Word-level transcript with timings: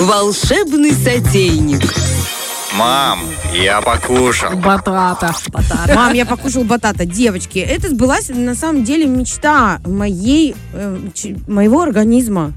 Волшебный 0.00 0.92
сотейник. 0.92 1.99
Мам, 2.78 3.18
я 3.52 3.80
покушал. 3.80 4.56
Батата. 4.56 5.34
Мам, 5.92 6.12
я 6.14 6.24
покушал 6.24 6.62
батата. 6.62 7.04
Девочки, 7.04 7.58
это 7.58 7.88
сбылась 7.88 8.28
на 8.28 8.54
самом 8.54 8.84
деле 8.84 9.06
мечта 9.06 9.80
моей, 9.84 10.54
э, 10.72 10.98
ч- 11.12 11.36
моего 11.48 11.82
организма. 11.82 12.52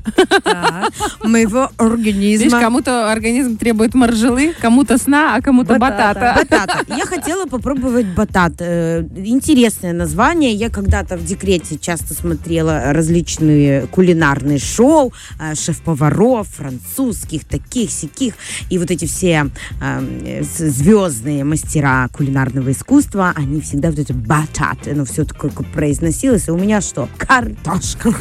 Моего 1.24 1.62
Видишь, 1.62 1.76
организма. 1.80 2.60
кому-то 2.60 3.12
организм 3.12 3.58
требует 3.58 3.96
маржелы, 3.96 4.54
кому-то 4.62 5.00
сна, 5.00 5.36
а 5.36 5.42
кому-то 5.42 5.80
батата. 5.80 6.36
Батата. 6.38 6.80
Я 6.96 7.06
хотела 7.06 7.46
попробовать 7.46 8.06
батат. 8.06 8.54
Э, 8.60 9.04
Интересное 9.16 9.94
название. 9.94 10.52
Я 10.54 10.70
когда-то 10.70 11.18
в 11.18 11.26
декрете 11.26 11.78
часто 11.80 12.14
смотрела 12.14 12.94
различные 12.94 13.88
кулинарные 13.88 14.60
шоу, 14.60 15.12
э, 15.40 15.56
шеф-поваров, 15.56 16.48
французских, 16.50 17.46
таких, 17.46 17.90
сяких. 17.90 18.36
И 18.70 18.78
вот 18.78 18.92
эти 18.92 19.06
все 19.06 19.50
э, 19.82 20.03
звездные 20.42 21.44
мастера 21.44 22.08
кулинарного 22.12 22.72
искусства, 22.72 23.34
они 23.36 23.62
всегда 23.62 23.90
вот 23.90 24.00
это 24.00 24.14
батат, 24.14 24.88
оно 24.88 25.06
все 25.06 25.26
такое 25.26 25.52
произносилось. 25.74 26.48
И 26.48 26.52
у 26.52 26.58
меня 26.58 26.82
что? 26.82 27.10
Картошка. 27.18 28.14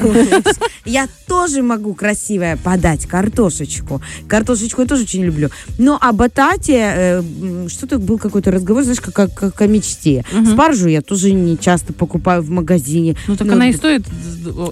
Я 0.84 1.08
тоже 1.26 1.62
могу 1.62 1.94
красивая 1.94 2.56
подать 2.56 3.06
картошечку. 3.06 4.02
Картошечку 4.26 4.82
я 4.82 4.86
тоже 4.86 5.04
очень 5.04 5.24
люблю. 5.24 5.48
Но 5.78 5.98
о 6.00 6.12
батате 6.12 6.92
э, 6.94 7.68
что-то 7.68 7.98
был 7.98 8.18
какой-то 8.18 8.50
разговор, 8.50 8.82
знаешь, 8.82 9.00
как, 9.00 9.60
о 9.60 9.66
мечте. 9.66 10.24
Спаржу 10.50 10.88
я 10.88 11.02
тоже 11.02 11.32
не 11.32 11.58
часто 11.58 11.92
покупаю 11.92 12.42
в 12.42 12.50
магазине. 12.50 13.16
Ну, 13.28 13.36
так 13.36 13.46
Ну, 13.46 13.52
она 13.54 13.68
и 13.68 13.72
стоит... 13.72 14.02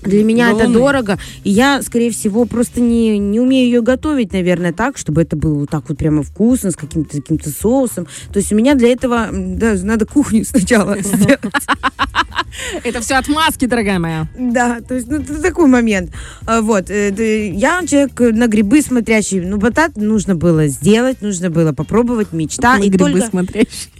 Для 0.02 0.24
меня 0.24 0.50
это 0.50 0.68
дорого. 0.68 1.18
И 1.44 1.50
я, 1.50 1.82
скорее 1.82 2.10
всего, 2.10 2.44
просто 2.44 2.80
не, 2.80 3.18
не 3.18 3.40
умею 3.40 3.66
ее 3.66 3.82
готовить, 3.82 4.32
наверное, 4.32 4.72
так, 4.72 4.98
чтобы 4.98 5.22
это 5.22 5.36
было 5.36 5.54
вот 5.54 5.70
так 5.70 5.88
вот 5.88 5.98
прямо 5.98 6.22
вкусно, 6.22 6.70
с 6.70 6.76
каким-то 7.04 7.44
каким 7.44 7.52
соусом. 7.52 8.06
То 8.32 8.38
есть 8.38 8.52
у 8.52 8.56
меня 8.56 8.74
для 8.74 8.92
этого 8.92 9.28
да, 9.32 9.74
надо 9.82 10.06
кухню 10.06 10.44
сначала 10.46 11.00
сделать. 11.00 11.40
Это 12.84 13.00
все 13.00 13.14
отмазки, 13.14 13.66
дорогая 13.66 13.98
моя. 13.98 14.28
Да, 14.38 14.80
то 14.80 14.94
есть, 14.94 15.06
ну, 15.08 15.20
это 15.20 15.40
такой 15.40 15.66
момент. 15.66 16.10
А, 16.46 16.60
Вот, 16.60 16.90
э, 16.90 17.48
я 17.48 17.80
человек 17.86 18.18
на 18.18 18.48
грибы 18.48 18.82
смотрящий. 18.82 19.40
Ну, 19.40 19.56
батат 19.56 19.96
нужно 19.96 20.34
было 20.34 20.66
сделать, 20.66 21.22
нужно 21.22 21.48
было 21.48 21.72
попробовать, 21.72 22.32
мечта. 22.32 22.76
На 22.76 22.82
и 22.82 22.88
грибы 22.88 23.12
только... 23.12 23.28
смотрящий. 23.28 23.90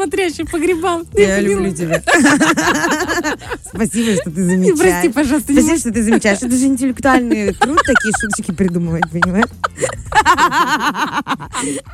Смотрящий 0.00 0.46
по 0.46 0.58
грибам. 0.58 1.06
Я 1.12 1.40
люблю 1.40 1.74
тебя. 1.74 2.02
Спасибо, 3.66 4.14
что 4.14 4.30
ты 4.30 4.44
замечаешь. 4.44 4.78
Прости, 4.78 5.08
пожалуйста, 5.10 5.52
Спасибо, 5.52 5.76
что 5.76 5.92
ты 5.92 6.02
замечаешь. 6.02 6.38
Это 6.38 6.56
же 6.56 6.64
интеллектуальный 6.64 7.52
труд 7.52 7.78
такие 7.84 8.14
шуточки 8.18 8.52
придумывать, 8.52 9.04
понимаешь? 9.10 9.44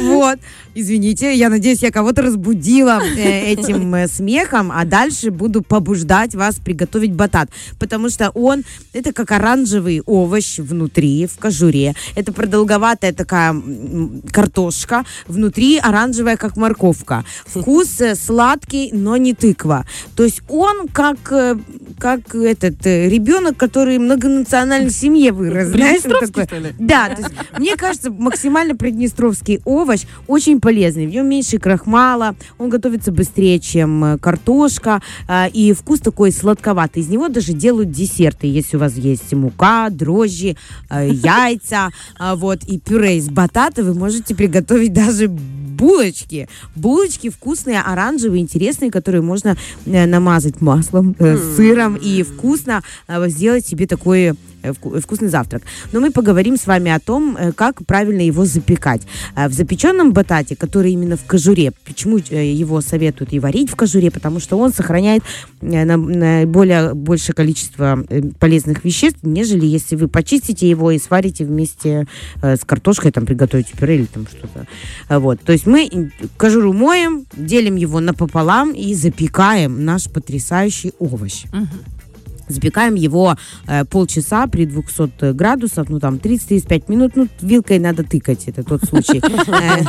Вот. 0.00 0.38
Извините, 0.74 1.34
я 1.34 1.50
надеюсь, 1.50 1.82
я 1.82 1.90
кого-то 1.90 2.22
разбудила 2.22 3.02
э, 3.02 3.52
этим 3.52 3.94
э, 3.94 4.08
смехом, 4.08 4.72
а 4.72 4.86
дальше 4.86 5.30
буду 5.30 5.60
побуждать 5.60 6.34
вас 6.34 6.54
приготовить 6.54 7.12
батат, 7.12 7.50
потому 7.78 8.08
что 8.08 8.30
он, 8.30 8.62
это 8.94 9.12
как 9.12 9.32
оранжевый 9.32 10.00
овощ 10.06 10.58
внутри, 10.58 11.26
в 11.26 11.38
кожуре. 11.38 11.94
Это 12.16 12.32
продолговатая 12.32 13.12
такая 13.12 13.54
картошка, 14.32 15.04
внутри 15.26 15.76
оранжевая, 15.76 16.38
как 16.38 16.56
морковка. 16.56 17.24
Вкус 17.44 18.00
э, 18.00 18.14
сладкий, 18.14 18.90
но 18.92 19.18
не 19.18 19.34
тыква. 19.34 19.84
То 20.16 20.24
есть 20.24 20.40
он 20.48 20.88
как, 20.88 21.18
э, 21.32 21.56
как 22.02 22.34
этот 22.34 22.84
э, 22.84 23.08
ребенок, 23.08 23.56
который 23.56 23.98
в 23.98 24.00
многонациональной 24.00 24.90
семье 24.90 25.30
вырос. 25.30 25.68
Знаешь, 25.68 26.00
что 26.00 26.56
ли? 26.56 26.74
Да, 26.80 27.08
то 27.10 27.22
есть, 27.22 27.32
мне 27.56 27.76
кажется, 27.76 28.10
максимально 28.10 28.74
приднестровский 28.74 29.60
овощ 29.64 30.00
очень 30.26 30.60
полезный. 30.60 31.06
В 31.06 31.10
нем 31.10 31.28
меньше 31.28 31.58
крахмала, 31.58 32.34
он 32.58 32.70
готовится 32.70 33.12
быстрее, 33.12 33.60
чем 33.60 34.04
э, 34.04 34.18
картошка, 34.18 35.00
а, 35.28 35.46
и 35.46 35.72
вкус 35.72 36.00
такой 36.00 36.32
сладковатый. 36.32 37.04
Из 37.04 37.08
него 37.08 37.28
даже 37.28 37.52
делают 37.52 37.92
десерты, 37.92 38.48
если 38.48 38.76
у 38.76 38.80
вас 38.80 38.96
есть 38.96 39.32
мука, 39.32 39.88
дрожжи, 39.88 40.56
э, 40.90 41.08
яйца, 41.08 41.90
а, 42.18 42.34
вот, 42.34 42.64
и 42.64 42.80
пюре 42.80 43.18
из 43.18 43.28
батата, 43.28 43.84
вы 43.84 43.94
можете 43.94 44.34
приготовить 44.34 44.92
даже 44.92 45.30
булочки. 45.82 46.48
Булочки 46.76 47.28
вкусные, 47.28 47.80
оранжевые, 47.80 48.40
интересные, 48.40 48.90
которые 48.90 49.22
можно 49.22 49.56
э, 49.86 50.06
намазать 50.06 50.60
маслом, 50.60 51.14
э, 51.18 51.36
сыром 51.56 51.96
и 51.96 52.22
вкусно 52.22 52.82
э, 53.08 53.28
сделать 53.28 53.66
себе 53.66 53.86
такой 53.86 54.30
вку- 54.30 54.36
вкусный 55.02 55.28
завтрак. 55.28 55.62
Но 55.92 56.00
мы 56.00 56.10
поговорим 56.10 56.56
с 56.56 56.66
вами 56.66 56.90
о 56.90 56.98
том, 57.00 57.36
э, 57.36 57.52
как 57.52 57.84
правильно 57.86 58.20
его 58.22 58.44
запекать. 58.44 59.02
Э, 59.36 59.48
В 59.48 59.52
запеченном 59.52 60.12
батате, 60.12 60.56
который 60.56 60.92
именно 60.92 61.16
в 61.16 61.24
кожуре, 61.24 61.72
почему 61.84 62.18
э, 62.18 62.52
его 62.52 62.80
советуют 62.80 63.32
и 63.32 63.38
варить 63.40 63.70
в 63.70 63.76
кожуре, 63.76 64.10
потому 64.10 64.40
что 64.40 64.58
он 64.58 64.72
сохраняет 64.72 65.22
э, 65.60 65.84
на- 65.84 65.96
на 65.96 66.46
более 66.46 66.94
большее 66.94 67.34
количество 67.34 68.04
э, 68.08 68.22
полезных 68.38 68.84
веществ, 68.84 69.18
нежели 69.22 69.66
если 69.66 69.96
вы 69.96 70.08
почистите 70.08 70.68
его 70.68 70.90
и 70.90 70.98
сварите 70.98 71.44
вместе 71.44 72.06
э, 72.42 72.56
с 72.56 72.64
картошкой, 72.64 73.10
там 73.12 73.26
приготовите 73.26 73.72
пюре 73.78 73.96
или 73.96 74.04
там 74.06 74.26
что-то. 74.26 74.66
Э, 75.08 75.18
Вот. 75.18 75.40
То 75.42 75.52
есть 75.52 75.66
мы 75.66 76.10
кожуру 76.36 76.72
моем, 76.72 77.26
делим 77.36 77.76
его 77.76 78.00
напополам 78.00 78.72
и 78.72 78.94
запекаем 78.94 79.84
наш 79.84 80.08
потрясающий 80.10 80.92
овощ. 80.98 81.44
Запекаем 82.52 82.94
его 82.94 83.36
э, 83.66 83.84
полчаса 83.84 84.46
при 84.46 84.66
200 84.66 85.32
градусов, 85.32 85.88
ну 85.88 85.98
там 86.00 86.16
30-35 86.16 86.84
минут, 86.88 87.12
ну 87.16 87.28
вилкой 87.40 87.78
надо 87.78 88.04
тыкать, 88.04 88.44
это 88.46 88.62
тот 88.62 88.84
случай. 88.84 89.20
Э, 89.52 89.82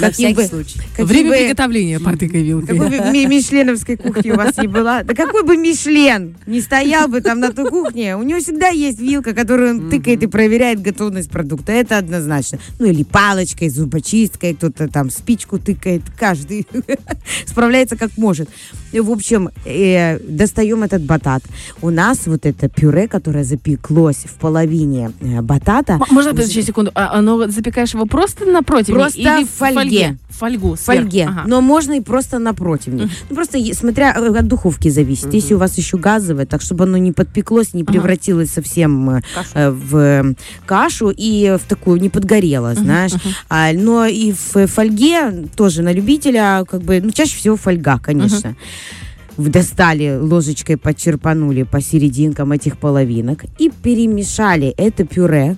На 0.00 0.08
каким 0.08 0.12
всякий 0.12 0.34
бы- 0.34 0.44
случай. 0.44 0.80
Время 0.98 1.30
бы- 1.30 1.36
приготовления 1.36 2.00
партыкой 2.00 2.42
вилкой. 2.42 2.78
какой 2.78 2.98
бы 2.98 3.10
ми- 3.12 3.26
мишленовской 3.26 3.96
кухни 3.96 4.30
у 4.30 4.36
вас 4.36 4.56
не 4.56 4.66
была. 4.66 5.02
Да 5.02 5.14
какой 5.14 5.44
бы 5.44 5.56
Мишлен 5.56 6.36
не 6.46 6.60
стоял 6.60 7.08
бы 7.08 7.20
там 7.20 7.40
на 7.40 7.52
той 7.52 7.68
кухне, 7.70 8.16
у 8.16 8.22
него 8.22 8.40
всегда 8.40 8.68
есть 8.68 8.98
вилка, 9.00 9.34
которую 9.34 9.70
он 9.70 9.90
тыкает 9.90 10.22
и 10.22 10.26
проверяет 10.26 10.80
готовность 10.80 11.30
продукта. 11.30 11.72
Это 11.72 11.98
однозначно. 11.98 12.58
Ну 12.78 12.86
или 12.86 13.04
палочкой, 13.04 13.68
зубочисткой, 13.68 14.54
кто-то 14.54 14.88
там 14.88 15.10
спичку 15.10 15.58
тыкает. 15.58 16.02
Каждый 16.18 16.66
справляется 17.46 17.96
как 17.96 18.16
может. 18.16 18.48
В 18.92 19.10
общем, 19.10 19.50
э, 19.64 20.18
достаем 20.20 20.82
этот 20.82 21.02
батат. 21.02 21.42
У 21.82 21.90
нас 21.90 22.26
вот 22.26 22.46
это 22.46 22.68
пюре, 22.68 23.08
которое 23.08 23.44
запеклось 23.44 24.24
в 24.24 24.34
половине 24.34 25.12
э, 25.20 25.40
батата, 25.42 25.98
Можно, 26.10 26.30
подожди 26.30 26.62
секунду, 26.62 26.90
а 26.94 27.18
оно 27.18 27.48
запекаешь 27.48 27.94
его 27.94 28.06
просто 28.06 28.44
на 28.44 28.62
противне? 28.62 29.00
Просто 29.00 29.20
или 29.20 29.44
в 29.44 29.50
фольге. 29.50 30.16
В 30.28 30.36
фольгу, 30.38 30.74
в 30.74 30.80
фольге, 30.80 31.10
сверху? 31.10 31.32
Ага. 31.32 31.48
но 31.48 31.60
можно 31.60 31.92
и 31.92 32.00
просто 32.00 32.38
на 32.38 32.54
противне. 32.54 33.08
Ну, 33.30 33.34
просто 33.36 33.58
смотря 33.74 34.12
э, 34.16 34.38
от 34.38 34.48
духовки 34.48 34.88
зависит. 34.88 35.32
Если 35.32 35.54
у 35.54 35.58
вас 35.58 35.78
еще 35.78 35.96
газовое, 35.96 36.46
так 36.46 36.60
чтобы 36.62 36.84
оно 36.84 36.96
не 36.98 37.12
подпеклось, 37.12 37.74
не 37.74 37.84
превратилось 37.84 38.50
совсем 38.50 39.10
э, 39.10 39.22
э, 39.54 39.70
в 39.70 40.34
кашу 40.66 41.12
и 41.16 41.56
в 41.56 41.68
такую 41.68 42.00
не 42.00 42.08
подгорело, 42.08 42.74
знаешь. 42.74 43.12
А, 43.48 43.72
но 43.72 44.06
и 44.06 44.32
в 44.32 44.66
фольге 44.66 45.46
тоже 45.56 45.82
на 45.82 45.92
любителя, 45.92 46.64
как 46.68 46.82
бы, 46.82 47.00
ну 47.00 47.10
чаще 47.10 47.36
всего 47.36 47.56
фольга, 47.56 47.98
конечно. 48.02 48.54
В- 48.54 49.03
Достали 49.36 50.18
ложечкой, 50.18 50.76
подчерпанули 50.76 51.64
по 51.64 51.80
серединкам 51.80 52.52
этих 52.52 52.78
половинок 52.78 53.44
и 53.58 53.70
перемешали 53.70 54.74
это 54.76 55.04
пюре 55.04 55.56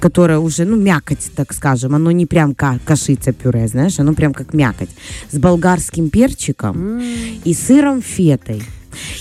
которое 0.00 0.38
уже, 0.40 0.64
ну, 0.64 0.76
мякоть, 0.76 1.30
так 1.36 1.52
скажем, 1.52 1.94
оно 1.94 2.10
не 2.10 2.26
прям 2.26 2.56
ка- 2.56 2.80
кашица 2.84 3.32
пюре, 3.32 3.68
знаешь, 3.68 3.98
оно 4.00 4.14
прям 4.14 4.34
как 4.34 4.52
мякоть, 4.52 4.90
с 5.30 5.38
болгарским 5.38 6.10
перчиком 6.10 7.00
и 7.44 7.54
сыром 7.54 8.02
фетой. 8.02 8.62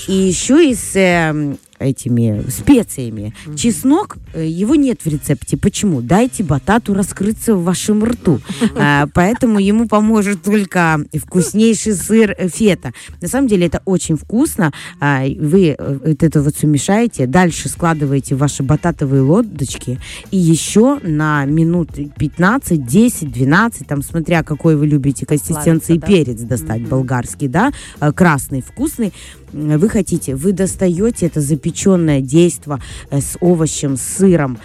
И 0.07 0.13
еще 0.13 0.67
и 0.69 0.73
с 0.73 0.95
э, 0.95 1.55
этими 1.79 2.49
специями. 2.49 3.33
Чеснок, 3.55 4.17
э, 4.33 4.45
его 4.45 4.75
нет 4.75 5.01
в 5.03 5.07
рецепте. 5.07 5.57
Почему? 5.57 6.01
Дайте 6.01 6.43
батату 6.43 6.93
раскрыться 6.93 7.55
в 7.55 7.63
вашем 7.63 8.03
рту. 8.03 8.39
А, 8.77 9.07
Поэтому 9.13 9.59
ему 9.59 9.87
поможет 9.87 10.43
только 10.43 10.99
вкуснейший 11.13 11.93
сыр 11.93 12.35
фета. 12.49 12.91
На 13.21 13.27
самом 13.27 13.47
деле 13.47 13.67
это 13.67 13.81
очень 13.85 14.17
вкусно. 14.17 14.73
А, 14.99 15.23
Вы 15.23 15.75
э, 15.77 15.99
вот 16.05 16.23
это 16.23 16.41
вот 16.41 16.55
все 16.55 16.67
мешаете, 16.67 17.25
дальше 17.25 17.69
складываете 17.69 18.35
ваши 18.35 18.63
бататовые 18.63 19.21
лодочки 19.21 19.99
и 20.31 20.37
еще 20.37 20.99
на 21.03 21.45
минут 21.45 21.91
15, 22.17 22.85
10, 22.85 23.31
12, 23.31 23.87
там 23.87 24.01
смотря 24.01 24.43
какой 24.43 24.75
вы 24.75 24.87
любите 24.87 25.25
консистенции 25.25 25.97
да? 25.97 26.07
перец 26.07 26.41
достать, 26.41 26.81
болгарский, 26.87 27.47
да, 27.47 27.71
э, 27.99 28.11
красный, 28.11 28.61
вкусный, 28.61 29.13
вы 29.55 29.89
хотите, 29.89 30.35
вы 30.35 30.51
достаете 30.51 31.25
это 31.27 31.41
запеченное 31.41 32.21
действо 32.21 32.81
э, 33.09 33.21
с 33.21 33.37
овощем, 33.39 33.95
с 33.95 34.01
сыром, 34.01 34.57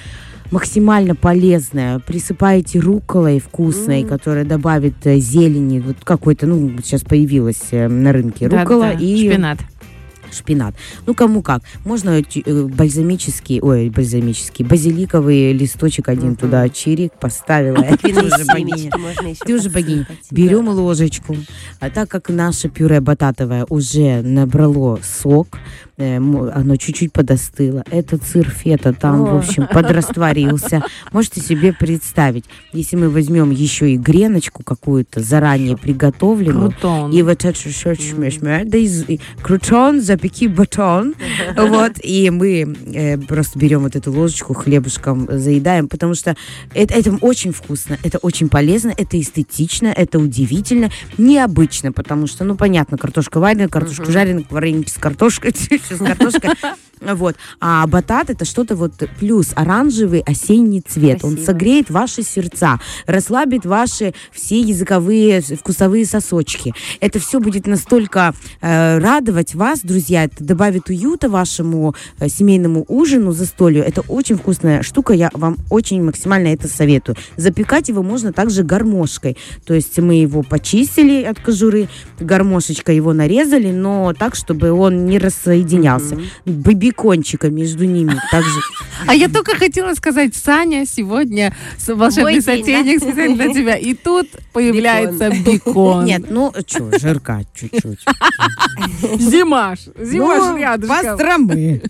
максимально 0.51 1.15
полезное. 1.15 2.01
Присыпаете 2.01 2.81
рукколой 2.81 3.39
вкусной, 3.39 4.05
которая 4.05 4.45
добавит 4.45 4.95
э, 5.05 5.19
зелени, 5.19 5.79
вот 5.79 5.97
какой-то, 6.03 6.47
ну, 6.47 6.71
сейчас 6.83 7.03
появилась 7.03 7.69
э, 7.71 7.89
на 7.89 8.13
рынке 8.13 8.49
Да, 8.49 8.61
руккола 8.61 8.93
да, 8.93 8.93
и 8.93 9.17
шпинат. 9.17 9.59
Шпинат. 10.33 10.75
Ну, 11.07 11.15
кому 11.15 11.43
как. 11.43 11.63
Можно 11.85 12.21
э, 12.21 12.63
бальзамический, 12.65 13.61
ой, 13.61 13.91
бальзамический, 13.91 14.65
базиликовый 14.65 15.53
листочек 15.53 16.09
один 16.09 16.31
Мгм. 16.31 16.37
туда, 16.37 16.69
чирик 16.69 17.13
поставила. 17.15 17.83
Ты 18.03 18.13
уже 18.13 18.45
богиня. 18.45 18.91
Ты 19.45 19.55
уже 19.55 19.71
Берем 20.31 20.69
ложечку. 20.69 21.37
А 21.81 21.91
так 21.91 22.09
как 22.09 22.29
наше 22.29 22.69
пюре 22.69 23.01
бататовое 23.01 23.67
уже 23.69 24.23
набрало 24.23 24.99
сок, 25.03 25.59
оно 26.07 26.77
чуть-чуть 26.77 27.13
подостыло. 27.13 27.85
Этот 27.91 28.25
сыр 28.25 28.49
фета 28.49 28.93
там, 28.93 29.25
в 29.25 29.35
О. 29.35 29.39
общем, 29.39 29.67
подрастворился. 29.67 30.83
Можете 31.13 31.41
себе 31.41 31.73
представить, 31.73 32.45
если 32.73 32.97
мы 32.97 33.11
возьмем 33.11 33.51
еще 33.51 33.93
и 33.93 33.97
греночку 33.97 34.63
какую-то 34.63 35.21
заранее 35.21 35.77
приготовленную, 35.77 36.71
Крутон. 36.71 37.13
и 37.13 37.23
вот 37.23 37.45
это 37.45 37.59
да 38.65 38.79
из 38.79 39.05
крутон, 39.43 40.01
запеки 40.01 40.47
батон, 40.47 41.15
вот, 41.57 41.93
и 42.03 42.31
мы 42.31 42.77
э, 42.95 43.19
просто 43.19 43.59
берем 43.59 43.81
вот 43.83 43.97
эту 43.97 44.13
ложечку, 44.13 44.55
хлебушком 44.55 45.29
заедаем, 45.31 45.89
потому 45.89 46.15
что 46.15 46.37
это, 46.75 46.95
это 46.95 47.17
очень 47.21 47.53
вкусно, 47.53 47.99
это 48.03 48.19
очень 48.19 48.49
полезно, 48.49 48.93
это 48.97 49.21
эстетично, 49.21 49.89
это 49.89 50.19
удивительно, 50.19 50.91
необычно, 51.19 51.93
потому 51.93 52.27
что, 52.27 52.45
ну, 52.45 52.57
понятно, 52.57 52.97
картошка 52.97 53.41
вареная, 53.41 53.69
картошка 53.69 54.03
Мгм. 54.05 54.13
жареная, 54.13 54.45
вареники 54.51 54.91
с 54.91 54.95
картошкой, 54.95 55.55
с 55.95 55.99
картошкой, 55.99 56.51
вот. 57.01 57.37
А 57.61 57.87
батат 57.87 58.31
это 58.31 58.45
что-то 58.45 58.77
вот 58.77 58.93
плюс 59.19 59.53
оранжевый 59.55 60.21
осенний 60.21 60.81
цвет. 60.81 61.25
Он 61.25 61.31
Красиво. 61.31 61.47
согреет 61.47 61.91
ваши 61.91 62.23
сердца, 62.23 62.79
расслабит 63.07 63.65
ваши 63.65 64.15
все 64.33 64.61
языковые, 64.61 65.41
вкусовые 65.41 66.07
сосочки. 66.07 66.75
Это 67.01 67.19
все 67.19 67.41
будет 67.41 67.67
настолько 67.67 68.35
э, 68.61 68.99
радовать 68.99 69.55
вас, 69.55 69.81
друзья. 69.81 70.25
Это 70.25 70.45
добавит 70.45 70.89
уюта 70.89 71.29
вашему 71.29 71.95
э, 72.19 72.29
семейному 72.29 72.85
ужину, 72.89 73.33
застолью. 73.33 73.85
Это 73.85 74.03
очень 74.03 74.37
вкусная 74.37 74.83
штука. 74.83 75.15
Я 75.15 75.31
вам 75.33 75.57
очень 75.71 76.03
максимально 76.03 76.49
это 76.49 76.69
советую. 76.69 77.17
Запекать 77.37 77.89
его 77.89 78.03
можно 78.03 78.33
также 78.33 78.63
гармошкой. 78.63 79.37
То 79.65 79.75
есть 79.75 79.99
мы 79.99 80.15
его 80.15 80.43
почистили 80.43 81.23
от 81.23 81.41
кожуры, 81.41 81.89
гармошечкой 82.19 82.97
его 82.97 83.13
нарезали, 83.13 83.73
но 83.73 84.13
так, 84.19 84.35
чтобы 84.35 84.71
он 84.73 85.07
не 85.07 85.19
рассоединялся 85.19 86.17
Мгм. 86.17 86.63
Бибикончика 86.91 87.51
между 87.51 87.85
ними. 87.85 88.15
Также 88.31 88.51
А 89.07 89.15
я 89.15 89.29
только 89.29 89.57
хотела 89.57 89.95
сказать, 89.95 90.35
Саня 90.35 90.85
сегодня 90.87 91.55
с 91.79 91.93
волшебный 91.93 92.43
сотейник 92.43 93.01
да? 93.01 93.07
специально 93.07 93.37
для 93.37 93.53
тебя. 93.55 93.77
И 93.77 93.95
тут 93.95 94.29
появляется 94.53 95.31
бекон. 95.47 96.05
нет, 96.05 96.25
ну 96.31 96.53
что, 96.67 96.99
жирка 96.99 97.43
чуть-чуть. 97.55 98.01
Зимаш. 99.21 99.81
Зимаш 100.01 100.39
Ну, 100.41 100.57
рядышком. 100.59 100.97
Пастромы. 101.19 101.83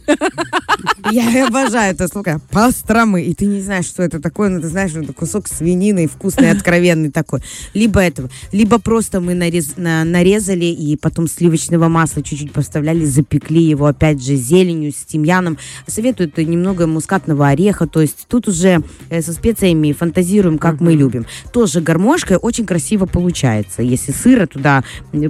Я 1.11 1.47
обожаю 1.47 1.95
это 1.95 2.09
слово. 2.09 2.41
Пастромы. 2.51 3.23
И 3.23 3.35
ты 3.35 3.47
не 3.47 3.61
знаешь, 3.61 3.87
что 3.87 4.03
это 4.03 4.21
такое, 4.21 4.49
но 4.51 4.61
ты 4.61 4.69
знаешь, 4.69 4.91
что 4.91 5.01
это 5.01 5.13
кусок 5.13 5.49
свинины, 5.49 6.07
вкусный, 6.09 6.51
откровенный 6.51 7.11
такой. 7.11 7.41
Либо 7.75 8.01
этого, 8.01 8.31
либо 8.53 8.79
просто 8.79 9.21
мы 9.21 9.33
нарез- 9.35 9.75
на- 9.77 10.05
нарезали 10.05 10.67
и 10.67 10.97
потом 10.97 11.29
сливочного 11.29 11.89
масла 11.89 12.23
чуть-чуть 12.23 12.53
поставляли, 12.53 13.05
запекли 13.05 13.63
его 13.63 13.87
опять 13.87 14.23
же 14.23 14.35
зеленью, 14.37 14.90
с 14.93 15.05
тимьяном. 15.05 15.59
Советуют 15.87 16.37
немного 16.39 16.87
мускатного 16.87 17.49
ореха, 17.49 17.87
то 17.87 18.01
есть 18.01 18.27
тут 18.29 18.49
уже 18.49 18.83
э, 19.09 19.23
со 19.23 19.33
специями 19.33 19.93
фантазируем, 19.93 20.59
как 20.59 20.81
мы 20.81 20.93
любим. 20.95 21.27
Тоже 21.53 21.81
гармошкой 21.81 22.37
очень 22.37 22.67
красиво 22.67 23.07
получается. 23.07 23.83
Если 23.83 24.13
сыра 24.13 24.47
туда, 24.47 24.85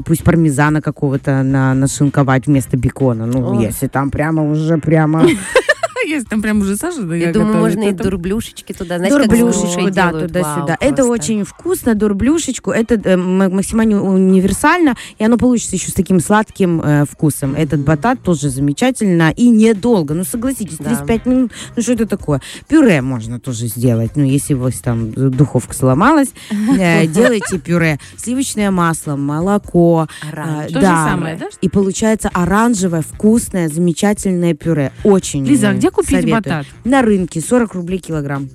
пусть 0.05 0.25
пармезана 0.25 0.81
какого-то 0.81 1.43
на, 1.43 1.75
нашинковать 1.75 2.47
вместо 2.47 2.77
бекона. 2.77 3.27
Ну, 3.27 3.59
О. 3.59 3.61
если 3.61 3.87
там 3.89 4.11
прямо 4.11 4.51
уже 4.51 4.79
прямо... 4.79 5.27
Есть 6.11 6.29
там 6.29 6.43
прям 6.43 6.61
уже 6.61 6.77
Саша, 6.77 7.03
да, 7.03 7.15
Я 7.15 7.33
думаю, 7.33 7.59
можно 7.59 7.85
и 7.85 7.93
дурблюшечки 7.93 8.73
туда, 8.73 8.99
как 8.99 9.11
Дурблюшечку, 9.11 9.91
да, 9.91 10.11
туда-сюда. 10.11 10.77
Это 10.81 11.05
очень 11.05 11.45
вкусно, 11.45 11.95
дурблюшечку. 11.95 12.73
Это 12.73 12.95
э, 12.97 13.17
максимально 13.17 14.03
универсально, 14.03 14.97
и 15.19 15.25
оно 15.25 15.39
получится 15.39 15.77
еще 15.77 15.91
с 15.91 15.95
таким 15.95 16.19
сладким 16.19 16.81
э, 16.81 17.05
вкусом. 17.09 17.55
Этот 17.55 17.81
батат 17.81 18.23
тоже 18.23 18.51
замечательно 18.51 19.31
и 19.31 19.49
недолго. 19.49 20.15
Ну, 20.15 20.25
согласитесь, 20.25 20.79
Да. 20.79 20.97
35 20.97 21.27
минут, 21.27 21.53
ну, 21.77 21.83
что 21.83 21.93
это 21.93 22.07
такое? 22.07 22.41
Пюре 22.67 23.03
можно 23.03 23.39
тоже 23.39 23.69
сделать. 23.69 24.17
Ну, 24.17 24.25
если 24.25 24.55
у 24.55 24.59
вас 24.59 24.81
там 24.81 25.13
духовка 25.13 25.75
сломалась, 25.75 26.31
э, 26.51 27.07
делайте 27.21 27.59
пюре. 27.61 28.01
Сливочное 28.17 28.73
масло, 28.73 29.15
молоко. 29.15 30.09
Э, 30.33 30.67
То 30.67 30.81
же 30.81 30.87
самое, 30.87 31.37
да? 31.37 31.47
И 31.61 31.69
получается 31.69 32.31
оранжевое, 32.33 33.03
вкусное, 33.03 33.69
замечательное 33.69 34.55
пюре. 34.55 34.93
Очень 35.05 35.47
Лиза, 35.47 35.71
а 35.71 35.75
где 35.75 35.91
купить 36.01 36.21
советую. 36.21 36.35
батат? 36.37 36.67
На 36.85 37.03
рынке 37.03 37.41
40 37.41 37.75
рублей 37.75 37.99
килограмм. 37.99 38.49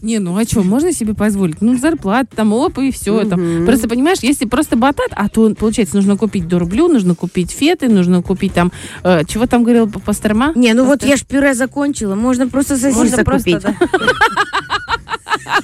Не, 0.00 0.18
ну 0.18 0.36
а 0.38 0.44
что, 0.44 0.62
можно 0.62 0.92
себе 0.92 1.14
позволить? 1.14 1.60
Ну, 1.60 1.76
зарплата, 1.78 2.28
там, 2.34 2.52
оп, 2.52 2.78
и 2.78 2.90
все. 2.90 3.22
Мгм. 3.24 3.66
Просто, 3.66 3.88
понимаешь, 3.88 4.18
если 4.22 4.46
просто 4.46 4.76
батат, 4.76 5.08
а 5.12 5.28
то, 5.28 5.52
получается, 5.54 5.96
нужно 5.96 6.16
купить 6.16 6.46
дурблю, 6.48 6.88
нужно 6.88 7.14
купить 7.14 7.50
феты, 7.50 7.88
нужно 7.88 8.22
купить 8.22 8.52
там, 8.54 8.72
э, 9.02 9.24
чего 9.26 9.46
там 9.46 9.62
говорил 9.64 9.88
П- 9.90 9.98
Пастерма? 10.00 10.52
Не, 10.54 10.74
ну 10.74 10.84
вот 10.84 11.02
я 11.04 11.16
ж 11.16 11.24
пюре 11.24 11.54
закончила, 11.54 12.14
можно 12.14 12.48
просто 12.48 12.76
сосисок 12.76 13.24
купить. 13.30 13.62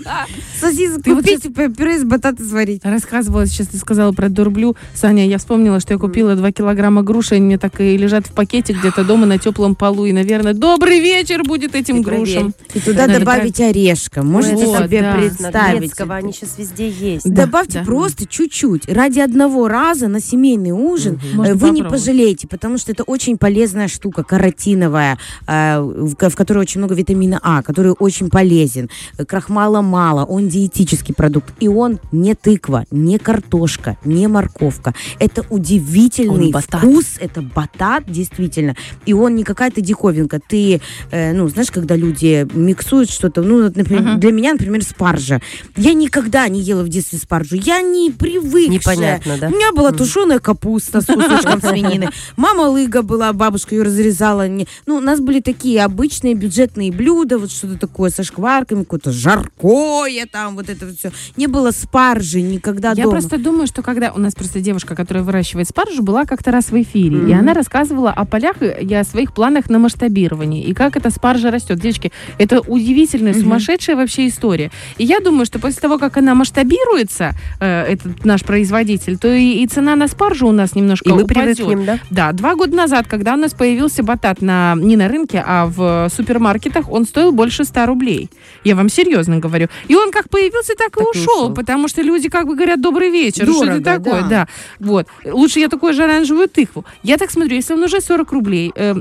Сосисок 0.61 1.03
купить, 1.05 1.43
пю- 1.55 1.73
пюре 1.73 1.97
из 1.97 2.05
батата 2.05 2.43
сварить. 2.45 2.85
Рассказывала, 2.85 3.47
сейчас 3.47 3.69
ты 3.69 3.79
сказала 3.79 4.13
про 4.13 4.29
дурблю. 4.29 4.77
Саня, 4.95 5.27
я 5.27 5.39
вспомнила, 5.39 5.81
что 5.81 5.95
я 5.95 5.99
купила 5.99 6.35
2 6.35 6.53
килограмма 6.53 7.03
груши, 7.03 7.37
они 7.37 7.47
мне 7.47 7.59
так 7.59 7.81
и 7.81 7.97
лежат 7.97 8.27
в 8.27 8.33
пакете 8.33 8.73
где-то 8.73 9.05
дома 9.05 9.27
на 9.27 9.39
теплом 9.39 9.75
полу. 9.75 10.07
И, 10.07 10.13
наверное, 10.13 10.55
добрый 10.55 11.01
вечер 11.01 11.43
будет 11.45 11.75
этим 11.75 12.03
грушам. 12.03 12.55
И 12.75 12.81
туда 12.81 13.07
Надо 13.07 13.21
добавить 13.21 13.61
орешка. 13.61 14.23
Можете 14.23 14.67
Вот, 14.67 14.85
себе 14.85 15.03
да. 15.03 15.15
представить. 15.15 15.79
Грецкого, 15.81 16.15
они 16.17 16.33
сейчас 16.33 16.59
везде 16.59 16.89
есть. 16.89 17.25
Да, 17.29 17.45
Добавьте 17.47 17.81
да. 17.81 17.85
просто 17.85 18.27
чуть-чуть. 18.27 18.89
Ради 18.89 19.21
одного 19.21 19.69
раза 19.69 20.09
на 20.09 20.21
семейный 20.21 20.71
ужин 20.73 21.21
э, 21.45 21.55
вы 21.55 21.71
не 21.71 21.83
пожалеете, 21.83 22.47
потому 22.49 22.79
что 22.79 22.93
это 22.93 23.03
очень 23.05 23.39
полезная 23.39 23.89
штука, 23.89 24.23
каротиновая, 24.23 25.19
э, 25.47 25.81
в, 25.81 26.15
ко- 26.17 26.31
в 26.31 26.37
которой 26.37 26.59
очень 26.59 26.81
много 26.81 26.95
витамина 26.95 27.41
А, 27.43 27.63
который 27.63 27.93
очень 27.99 28.31
полезен. 28.31 28.89
Крахмала 29.27 29.81
мало, 29.95 30.25
он 30.25 30.49
диетический 30.49 31.15
продукт. 31.15 31.55
И 31.61 31.69
он 31.69 32.01
не 32.11 32.35
тыква, 32.35 32.85
не 32.91 33.19
картошка, 33.19 33.97
не 34.05 34.27
морковка. 34.27 34.93
Это 35.21 35.45
удивительный 35.51 36.53
вкус, 36.81 37.07
это 37.21 37.43
батат, 37.43 38.03
действительно. 38.09 38.75
И 39.07 39.13
он 39.13 39.37
не 39.37 39.45
какая-то 39.45 39.81
диковинка. 39.81 40.41
Ты, 40.49 40.81
э, 41.13 41.33
ну, 41.33 41.49
знаешь, 41.49 41.71
когда 41.71 41.95
люди 41.95 42.45
миксуют 42.55 43.09
что-то, 43.09 43.43
ну, 43.43 43.59
например, 43.63 44.03
Мгм. 44.03 44.21
для 44.21 44.33
меня, 44.33 44.53
например, 44.55 44.83
спаржа. 44.83 45.41
Я 45.77 45.95
никогда 45.95 46.49
не 46.49 46.61
ела 46.61 46.83
в 46.83 46.89
детстве 46.89 47.19
спаржу. 47.21 47.55
Я 47.55 47.81
не 47.81 48.11
привыкшая. 48.11 48.71
Непонятно, 48.97 49.39
да? 49.41 49.47
У 49.47 49.51
меня 49.51 49.71
была 49.73 49.93
тушеная 49.93 50.41
капуста 50.41 51.03
с 51.03 51.07
кусочком 51.07 51.61
свинины. 51.71 52.09
Мама 52.37 52.63
лыга 52.63 53.03
была, 53.03 53.33
бабушка 53.33 53.77
ее 53.77 53.83
разрезала. 53.85 54.49
Ну, 54.87 54.97
у 54.97 55.01
нас 55.01 55.21
были 55.21 55.41
такие 55.41 55.85
обычные 55.85 56.35
бюджетные 56.35 56.91
блюда, 56.91 57.39
вот 57.39 57.53
что-то 57.53 57.79
такое 57.79 58.11
со 58.11 58.25
шкварками, 58.25 58.83
какое-то 58.83 59.13
жаркое 59.89 60.27
там, 60.31 60.55
вот 60.57 60.69
это 60.69 60.87
вот 60.87 60.99
все. 60.99 61.11
Не 61.37 61.47
было 61.47 61.71
спаржи 61.71 62.41
никогда 62.41 62.91
Я 62.91 63.05
дома. 63.05 63.11
просто 63.11 63.39
думаю, 63.39 63.67
что 63.67 63.83
когда 63.83 64.13
у 64.13 64.19
нас 64.19 64.35
просто 64.35 64.61
девушка, 64.61 64.95
которая 64.95 65.23
выращивает 65.25 65.69
спаржу, 65.69 66.03
была 66.03 66.25
как-то 66.25 66.51
раз 66.51 66.71
в 66.71 66.83
эфире, 66.83 67.17
и 67.19 67.21
Мгм. 67.21 67.39
она 67.41 67.55
рассказывала 67.55 68.11
о 68.11 68.25
полях 68.25 68.57
и 68.63 68.95
о 68.95 69.05
своих 69.05 69.35
планах 69.35 69.69
на 69.71 69.79
масштабирование, 69.79 70.63
и 70.65 70.75
как 70.75 70.97
эта 70.97 71.11
спаржа 71.11 71.51
растет. 71.51 71.79
Девочки, 71.79 72.13
это 72.39 72.61
удивительная, 72.61 73.33
Мгм. 73.33 73.43
сумасшедшая 73.43 73.97
вообще 73.97 74.29
история. 74.29 74.71
И 74.99 75.05
я 75.05 75.21
думаю, 75.21 75.47
что 75.47 75.59
после 75.59 75.81
того, 75.81 75.99
как 75.99 76.17
она 76.17 76.35
масштабируется, 76.35 77.33
э, 77.61 77.83
этот 77.95 78.25
наш 78.25 78.43
производитель, 78.43 79.19
то 79.19 79.29
и, 79.29 79.63
и 79.63 79.67
цена 79.67 79.97
на 79.97 80.09
спаржу 80.09 80.49
у 80.49 80.53
нас 80.53 80.75
немножко 80.75 81.09
И 81.09 81.13
мы 81.13 81.23
упадет. 81.25 81.57
привыкнем, 81.57 81.85
да? 81.85 81.99
Да, 82.11 82.33
два 82.33 82.55
года 82.55 82.77
назад, 82.77 83.07
когда 83.07 83.35
у 83.35 83.37
нас 83.37 83.53
появился 83.55 84.03
батат 84.03 84.41
на, 84.43 84.75
не 84.77 84.97
на 84.97 85.09
рынке, 85.09 85.43
а 85.47 85.67
в 85.67 86.09
супермаркетах, 86.15 86.91
он 86.91 87.05
стоил 87.07 87.33
больше 87.33 87.65
100 87.65 87.87
рублей. 87.87 88.31
Я 88.65 88.77
вам 88.77 88.89
серьезно 88.89 89.39
говорю. 89.39 89.69
И 89.89 89.95
он 89.97 90.11
как 90.11 90.29
появился, 90.29 90.75
так, 90.77 90.91
Так 90.93 91.01
и 91.01 91.19
и 91.19 91.21
ушел, 91.23 91.53
потому 91.55 91.89
что 91.89 92.03
люди 92.03 92.29
как 92.29 92.47
бы 92.47 92.55
говорят 92.55 92.81
«добрый 92.81 93.11
вечер». 93.11 93.45
что 93.45 93.55
Дорого, 93.61 93.73
это 93.73 93.85
такое? 93.85 94.21
да. 94.23 94.29
Да. 94.29 94.49
Вот. 94.81 95.07
Лучше 95.25 95.61
я 95.61 95.69
такую 95.69 95.93
же 95.95 96.05
оранжевую 96.05 96.49
тыкву. 96.49 96.85
Я 97.03 97.17
так 97.19 97.31
смотрю, 97.31 97.57
если 97.57 97.75
он 97.75 97.83
уже 97.83 98.01
40 98.01 98.33
рублей 98.33 98.73
э, 98.75 98.95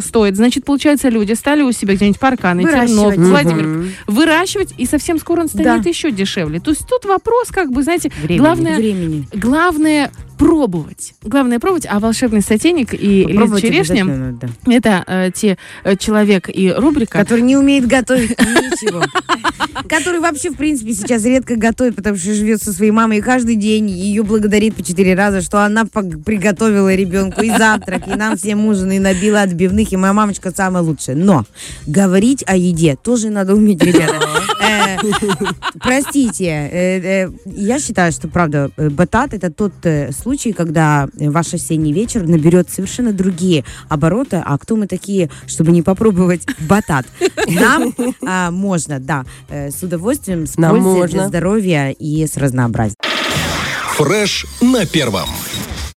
стоит, 0.00 0.36
значит, 0.36 0.64
получается, 0.64 1.08
люди 1.08 1.32
стали 1.32 1.62
у 1.62 1.72
себя 1.72 1.94
где-нибудь 1.94 2.20
парканы. 2.20 2.62
Тернов, 2.64 3.16
Мгм. 3.16 3.30
Владимир, 3.30 3.92
выращивать, 4.06 4.74
и 4.76 4.86
совсем 4.86 5.18
скоро 5.18 5.40
он 5.42 5.48
станет 5.48 5.82
Да. 5.82 5.88
еще 5.88 6.10
дешевле. 6.10 6.60
То 6.60 6.70
есть 6.70 6.86
тут 6.86 7.04
вопрос, 7.04 7.48
как 7.50 7.70
бы, 7.72 7.82
знаете, 7.82 8.10
Времени. 8.22 8.38
главное, 8.38 8.76
Времени. 8.76 9.28
главное 9.32 10.10
пробовать. 10.38 11.14
Главное 11.22 11.58
пробовать, 11.58 11.86
а 11.88 11.98
волшебный 11.98 12.42
сотейник 12.42 12.94
и 12.94 13.24
Попробовать 13.24 13.62
черешня 13.62 14.04
надо. 14.04 14.48
это 14.66 15.04
э, 15.06 15.30
те 15.34 15.58
э, 15.84 15.96
человек 15.96 16.48
и 16.48 16.72
рубрика. 16.72 17.18
Который 17.18 17.42
не 17.42 17.56
умеет 17.56 17.86
готовить 17.86 18.30
ничего. 18.30 19.02
Который 19.88 20.20
вообще, 20.20 20.50
в 20.50 20.56
принципе, 20.56 20.92
сейчас 20.94 21.24
редко 21.24 21.56
готовит, 21.56 21.96
потому 21.96 22.16
что 22.16 22.32
живет 22.34 22.62
со 22.62 22.72
своей 22.72 22.90
мамой 22.90 23.18
и 23.18 23.20
каждый 23.20 23.56
день 23.56 23.90
ее 23.90 24.22
благодарит 24.22 24.76
по 24.76 24.82
четыре 24.82 25.14
раза, 25.14 25.40
что 25.40 25.64
она 25.64 25.84
приготовила 25.84 26.94
ребенку 26.94 27.42
и 27.42 27.50
завтрак, 27.50 28.06
и 28.06 28.14
нам 28.14 28.36
всем 28.36 28.64
ужин, 28.66 28.92
и 28.92 28.98
набила 28.98 29.42
отбивных, 29.42 29.92
и 29.92 29.96
моя 29.96 30.12
мамочка 30.12 30.52
самая 30.54 30.82
лучшая. 30.82 31.16
Но 31.16 31.44
говорить 31.86 32.44
о 32.46 32.56
еде 32.56 32.96
тоже 32.96 33.30
надо 33.30 33.54
уметь, 33.54 33.82
ребята. 33.82 34.20
Простите, 35.80 36.44
э, 36.46 37.24
э, 37.24 37.30
я 37.46 37.78
считаю, 37.78 38.12
что, 38.12 38.28
правда, 38.28 38.70
э, 38.76 38.88
батат 38.88 39.34
это 39.34 39.50
тот 39.50 39.72
случай, 40.18 40.52
когда 40.52 41.08
ваш 41.14 41.54
осенний 41.54 41.92
вечер 41.92 42.26
наберет 42.26 42.70
совершенно 42.70 43.12
другие 43.12 43.64
обороты. 43.88 44.42
А 44.44 44.58
кто 44.58 44.76
мы 44.76 44.86
такие, 44.86 45.30
чтобы 45.46 45.72
не 45.72 45.82
попробовать 45.82 46.42
батат? 46.60 47.06
Нам 47.48 47.94
а, 48.26 48.50
можно, 48.50 48.98
да, 48.98 49.24
с 49.48 49.82
удовольствием, 49.82 50.46
с 50.46 50.54
пользой 50.54 51.08
для 51.08 51.28
здоровья 51.28 51.90
и 51.90 52.26
с 52.26 52.36
разнообразием. 52.36 52.96
Фреш 53.96 54.46
на 54.60 54.86
первом. 54.86 55.28